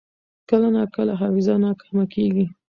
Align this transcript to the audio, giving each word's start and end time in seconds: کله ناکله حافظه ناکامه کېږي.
کله 0.49 0.67
ناکله 0.75 1.13
حافظه 1.21 1.53
ناکامه 1.63 2.05
کېږي. 2.13 2.45